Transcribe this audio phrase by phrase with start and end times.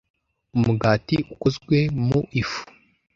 [0.55, 2.63] Umugati ukozwe mu ifu.